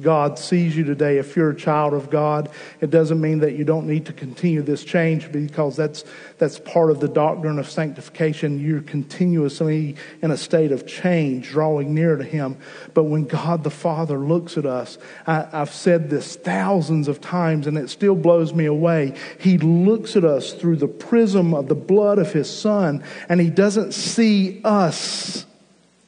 [0.00, 1.18] God sees you today.
[1.18, 4.60] If you're a child of God, it doesn't mean that you don't need to continue
[4.60, 6.04] this change because that's,
[6.38, 8.58] that's part of the doctrine of sanctification.
[8.58, 12.56] You're continuously in a state of change, drawing near to Him.
[12.92, 17.68] But when God the Father looks at us, I, I've said this thousands of times
[17.68, 19.14] and it still blows me away.
[19.38, 23.48] He looks at us through the prism of the blood of His Son and He
[23.48, 25.46] doesn't see us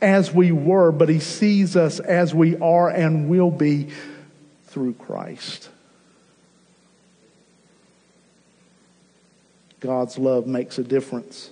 [0.01, 3.91] as we were, but He sees us as we are and will be
[4.67, 5.71] through Christ.
[9.81, 11.51] God's love makes a difference.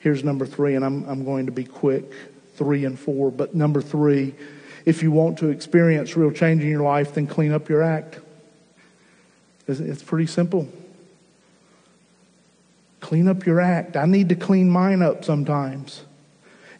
[0.00, 2.12] Here's number three, and I'm, I'm going to be quick
[2.56, 3.30] three and four.
[3.30, 4.34] But number three,
[4.84, 8.18] if you want to experience real change in your life, then clean up your act.
[9.66, 10.68] It's, it's pretty simple.
[13.00, 13.96] Clean up your act.
[13.96, 16.02] I need to clean mine up sometimes.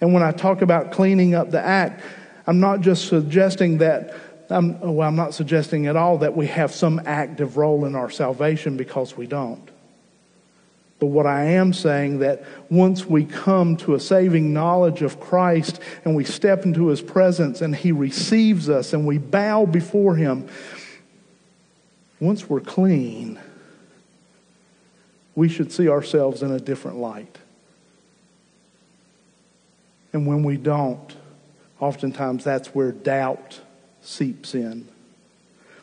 [0.01, 2.03] And when I talk about cleaning up the act,
[2.47, 4.15] I'm not just suggesting that,
[4.49, 8.11] I'm, well, I'm not suggesting at all that we have some active role in our
[8.11, 9.69] salvation because we don't.
[10.99, 15.81] But what I am saying that once we come to a saving knowledge of Christ
[16.05, 20.49] and we step into his presence and he receives us and we bow before him,
[22.19, 23.39] once we're clean,
[25.37, 27.39] we should see ourselves in a different light.
[30.13, 31.15] And when we don't,
[31.81, 33.61] oftentimes that's where doubt
[34.01, 34.89] seeps in.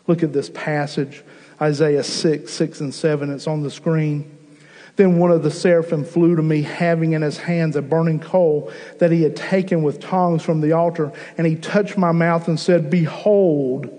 [0.07, 1.23] Look at this passage,
[1.61, 3.31] Isaiah 6, 6 and 7.
[3.31, 4.31] It's on the screen.
[4.95, 8.71] Then one of the seraphim flew to me, having in his hands a burning coal
[8.99, 11.11] that he had taken with tongs from the altar.
[11.37, 13.89] And he touched my mouth and said, Behold,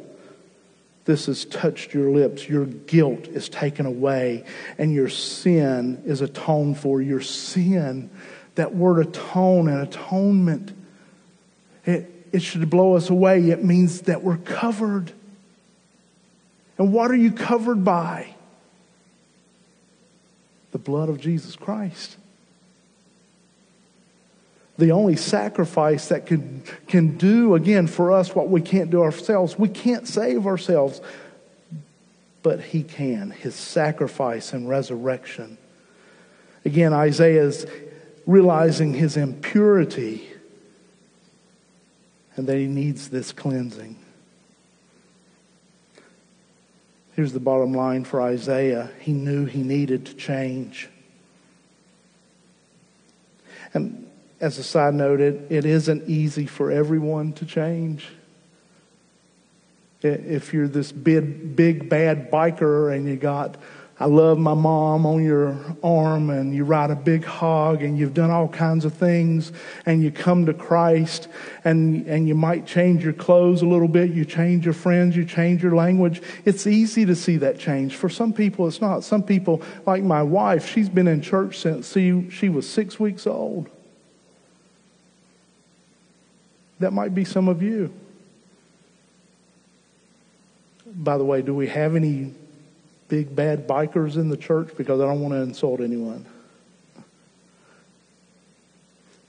[1.05, 2.49] this has touched your lips.
[2.49, 4.45] Your guilt is taken away,
[4.79, 7.03] and your sin is atoned for.
[7.03, 8.11] Your sin
[8.57, 10.73] that word atone and atonement,
[11.85, 13.51] it, it should blow us away.
[13.51, 15.13] It means that we're covered.
[16.79, 18.35] And what are you covered by?
[20.73, 22.17] The blood of Jesus Christ.
[24.79, 29.59] The only sacrifice that can, can do, again, for us what we can't do ourselves.
[29.59, 31.01] We can't save ourselves,
[32.43, 33.31] but He can.
[33.31, 35.57] His sacrifice and resurrection.
[36.67, 37.65] Again, Isaiah's
[38.27, 40.29] realizing his impurity
[42.35, 43.97] and that he needs this cleansing.
[47.15, 50.91] Here's the bottom line for Isaiah he knew he needed to change.
[53.73, 54.11] And
[54.41, 58.09] as a side note, it, it isn't easy for everyone to change.
[60.03, 63.57] If you're this big, big bad biker and you got
[63.99, 68.13] I love my mom on your arm and you ride a big hog and you've
[68.13, 69.53] done all kinds of things
[69.87, 71.29] and you come to Christ
[71.65, 75.25] and, and you might change your clothes a little bit, you change your friends, you
[75.25, 76.21] change your language.
[76.45, 77.97] It's easy to see that change.
[77.97, 79.03] For some people, it's not.
[79.03, 83.27] Some people, like my wife, she's been in church since she, she was six weeks
[83.27, 83.71] old.
[86.81, 87.95] That might be some of you.
[90.85, 92.35] By the way, do we have any
[93.09, 96.27] big bad bikers in the church because I don't want to insult anyone.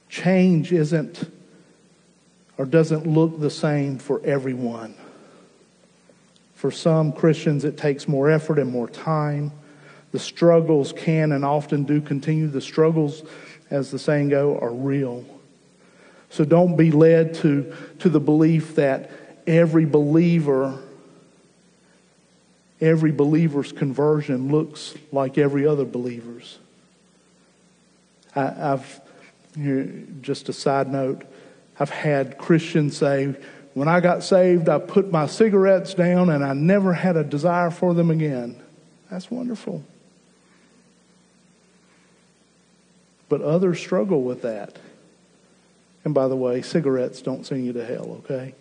[0.08, 1.30] Change isn't
[2.56, 4.94] or doesn't look the same for everyone.
[6.54, 9.52] For some Christians, it takes more effort and more time.
[10.10, 12.48] The struggles can and often do continue.
[12.48, 13.22] The struggles,
[13.70, 15.24] as the saying go, are real.
[16.30, 19.10] So don't be led to, to the belief that
[19.46, 20.78] every believer
[22.80, 26.58] every believer's conversion looks like every other believer's.
[28.34, 29.00] I, have
[30.20, 31.24] just a side note,
[31.80, 33.34] I've had Christians say,
[33.74, 37.70] when I got saved, I put my cigarettes down and I never had a desire
[37.70, 38.60] for them again.
[39.10, 39.84] That's wonderful.
[43.28, 44.78] But others struggle with that.
[46.04, 48.54] And by the way, cigarettes don't send you to hell, okay?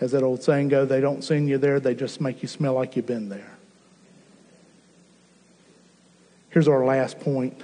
[0.00, 2.74] As that old saying go, they don't send you there, they just make you smell
[2.74, 3.56] like you've been there.
[6.50, 7.60] Here's our last point.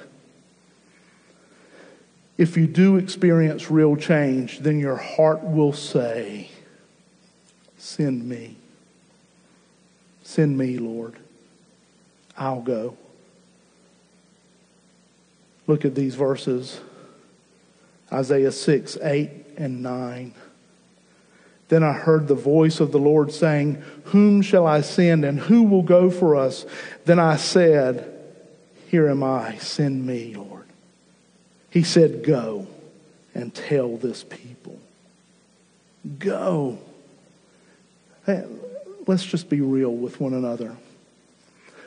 [2.38, 6.50] If you do experience real change, then your heart will say,
[7.76, 8.56] Send me.
[10.22, 11.16] Send me, Lord.
[12.38, 12.96] I'll go.
[15.66, 16.80] Look at these verses
[18.12, 20.34] Isaiah 6, 8, and 9.
[21.72, 25.62] Then I heard the voice of the Lord saying, Whom shall I send, and who
[25.62, 26.66] will go for us?
[27.06, 28.12] Then I said,
[28.88, 30.66] Here am I, send me, Lord.
[31.70, 32.66] He said, Go
[33.34, 34.78] and tell this people.
[36.18, 36.78] Go.
[39.06, 40.76] Let's just be real with one another.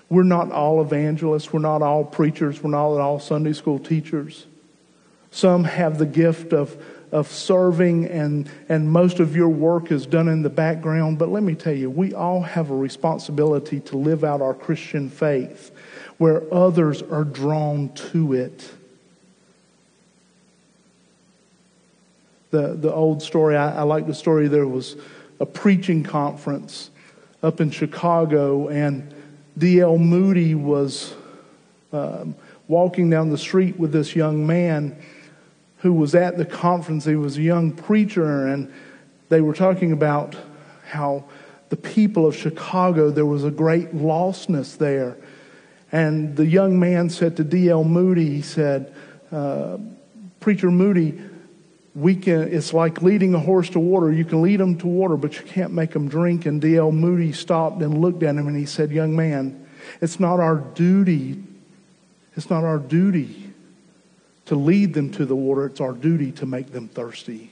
[0.09, 1.53] We're not all evangelists.
[1.53, 2.63] We're not all preachers.
[2.63, 4.47] We're not all Sunday school teachers.
[5.29, 6.75] Some have the gift of,
[7.15, 11.17] of serving, and, and most of your work is done in the background.
[11.17, 15.09] But let me tell you, we all have a responsibility to live out our Christian
[15.09, 15.71] faith
[16.17, 18.69] where others are drawn to it.
[22.51, 24.97] The, the old story, I, I like the story, there was
[25.39, 26.89] a preaching conference
[27.41, 29.15] up in Chicago, and
[29.57, 29.97] D.L.
[29.97, 31.13] Moody was
[31.93, 32.35] um,
[32.67, 35.01] walking down the street with this young man
[35.85, 37.05] who was at the conference.
[37.05, 38.73] He was a young preacher, and
[39.29, 40.35] they were talking about
[40.89, 41.25] how
[41.69, 45.15] the people of Chicago, there was a great lostness there.
[45.91, 47.83] And the young man said to D.L.
[47.83, 48.95] Moody, he said,
[49.31, 49.77] uh,
[50.39, 51.21] Preacher Moody,
[51.93, 54.11] we can, it's like leading a horse to water.
[54.11, 56.47] You can lead them to water, but you can't make them drink.
[56.47, 56.91] And D.L.
[56.91, 59.67] Moody stopped and looked at him and he said, Young man,
[60.01, 61.43] it's not our duty,
[62.35, 63.44] it's not our duty
[64.45, 67.51] to lead them to the water, it's our duty to make them thirsty.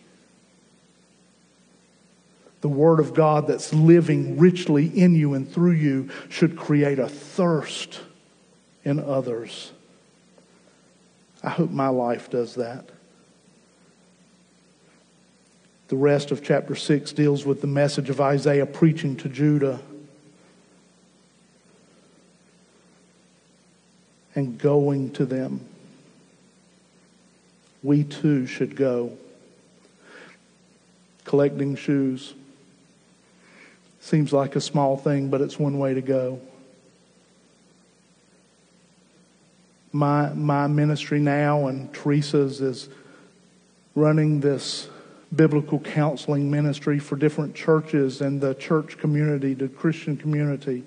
[2.61, 7.09] The Word of God that's living richly in you and through you should create a
[7.09, 7.99] thirst
[8.85, 9.71] in others.
[11.43, 12.87] I hope my life does that.
[15.89, 19.81] The rest of chapter 6 deals with the message of Isaiah preaching to Judah
[24.35, 25.65] and going to them.
[27.83, 29.17] We too should go.
[31.25, 32.33] Collecting shoes
[33.99, 36.39] seems like a small thing, but it's one way to go.
[39.91, 42.89] My, my ministry now and Teresa's is
[43.95, 44.89] running this
[45.35, 50.83] biblical counseling ministry for different churches and the church community, the Christian community.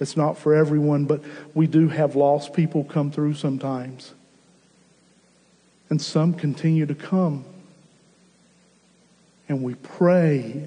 [0.00, 1.22] It's not for everyone, but
[1.54, 4.14] we do have lost people come through sometimes.
[5.90, 7.44] And some continue to come.
[9.48, 10.64] And we pray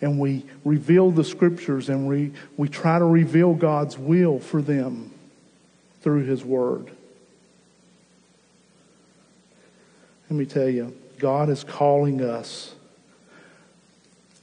[0.00, 5.12] and we reveal the scriptures and we, we try to reveal God's will for them
[6.00, 6.90] through His Word.
[10.28, 12.74] Let me tell you, God is calling us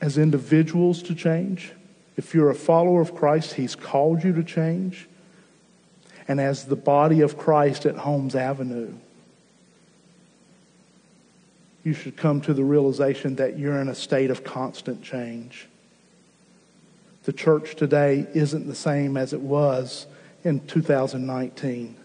[0.02, 1.72] as individuals to change.
[2.18, 5.08] If you're a follower of Christ, He's called you to change.
[6.28, 8.94] And as the body of Christ at Holmes Avenue,
[11.84, 15.68] you should come to the realization that you're in a state of constant change.
[17.24, 20.08] The church today isn't the same as it was
[20.44, 21.96] in 2019.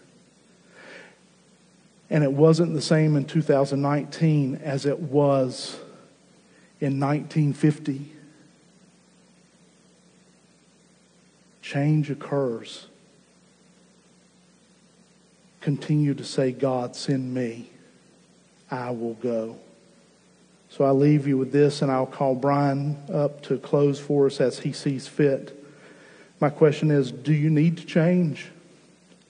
[2.10, 5.78] And it wasn't the same in 2019 as it was
[6.80, 8.12] in 1950.
[11.62, 12.86] Change occurs.
[15.60, 17.68] Continue to say, God, send me.
[18.70, 19.58] I will go.
[20.78, 24.40] So I leave you with this, and I'll call Brian up to close for us
[24.40, 25.60] as he sees fit.
[26.38, 28.46] My question is Do you need to change?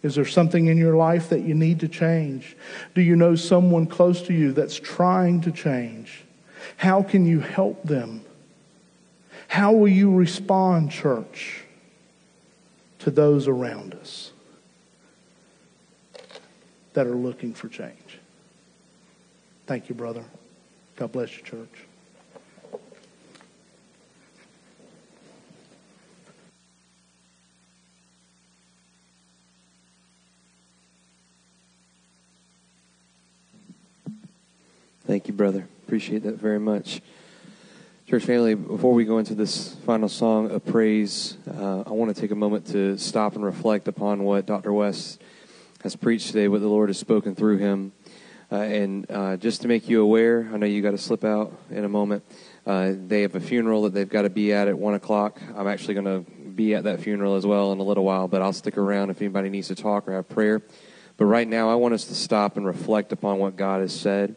[0.02, 2.54] Is there something in your life that you need to change?
[2.94, 6.22] Do you know someone close to you that's trying to change?
[6.76, 8.26] How can you help them?
[9.48, 11.64] How will you respond, church,
[12.98, 14.32] to those around us
[16.92, 18.18] that are looking for change?
[19.66, 20.24] Thank you, brother.
[20.98, 21.68] God bless you, church.
[35.06, 35.68] Thank you, brother.
[35.86, 37.00] Appreciate that very much.
[38.08, 42.20] Church family, before we go into this final song of praise, uh, I want to
[42.20, 44.72] take a moment to stop and reflect upon what Dr.
[44.72, 45.22] West
[45.84, 47.92] has preached today, what the Lord has spoken through him.
[48.50, 51.52] Uh, and uh, just to make you aware, I know you got to slip out
[51.70, 52.24] in a moment.
[52.66, 55.38] Uh, they have a funeral that they've got to be at at 1 o'clock.
[55.54, 58.40] I'm actually going to be at that funeral as well in a little while, but
[58.40, 60.62] I'll stick around if anybody needs to talk or have prayer.
[61.18, 64.34] But right now, I want us to stop and reflect upon what God has said.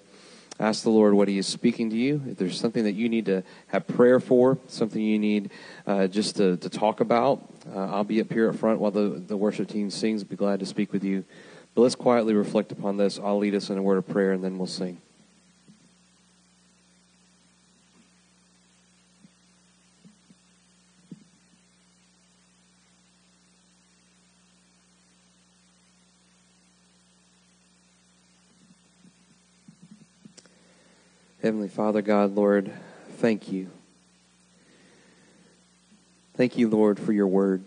[0.59, 2.21] Ask the Lord what He is speaking to you.
[2.27, 5.51] If there's something that you need to have prayer for, something you need
[5.87, 9.23] uh, just to, to talk about, uh, I'll be up here up front while the,
[9.25, 10.23] the worship team sings.
[10.23, 11.23] Be glad to speak with you.
[11.73, 13.19] But let's quietly reflect upon this.
[13.19, 15.01] I'll lead us in a word of prayer, and then we'll sing.
[31.41, 32.71] Heavenly Father, God, Lord,
[33.17, 33.71] thank you.
[36.35, 37.63] Thank you, Lord, for your word.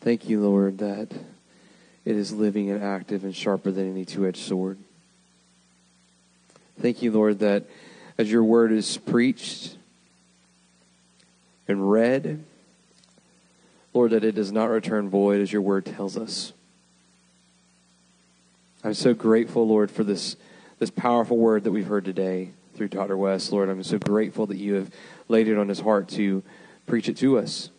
[0.00, 1.08] Thank you, Lord, that
[2.04, 4.78] it is living and active and sharper than any two edged sword.
[6.80, 7.64] Thank you, Lord, that
[8.18, 9.76] as your word is preached
[11.66, 12.44] and read,
[13.92, 16.52] Lord, that it does not return void as your word tells us.
[18.82, 20.36] I'm so grateful, Lord, for this,
[20.78, 23.16] this powerful word that we've heard today through Dr.
[23.16, 23.50] West.
[23.50, 24.90] Lord, I'm so grateful that you have
[25.28, 26.42] laid it on his heart to
[26.86, 27.70] preach it to us.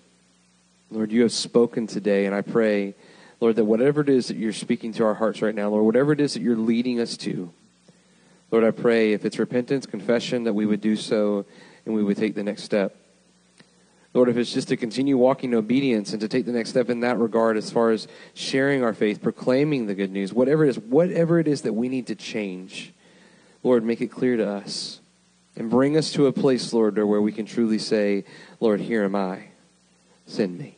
[0.90, 2.96] Lord, you have spoken today, and I pray,
[3.40, 6.12] Lord, that whatever it is that you're speaking to our hearts right now, Lord, whatever
[6.12, 7.52] it is that you're leading us to,
[8.52, 11.46] Lord, I pray if it's repentance, confession, that we would do so
[11.86, 12.96] and we would take the next step.
[14.14, 16.90] Lord, if it's just to continue walking in obedience and to take the next step
[16.90, 20.70] in that regard as far as sharing our faith, proclaiming the good news, whatever it
[20.70, 22.94] is, whatever it is that we need to change,
[23.62, 25.02] Lord, make it clear to us.
[25.58, 28.26] And bring us to a place, Lord, where we can truly say,
[28.60, 29.50] Lord, here am I.
[30.28, 30.76] Send me.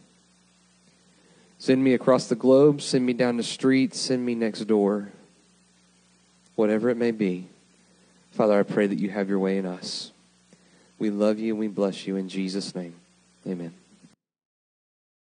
[1.60, 2.82] Send me across the globe.
[2.82, 3.95] Send me down the street.
[3.95, 5.10] Send me next door.
[6.55, 7.47] Whatever it may be.
[8.32, 10.12] Father, I pray that you have your way in us.
[10.99, 12.95] We love you and we bless you in Jesus' name.
[13.47, 13.74] Amen.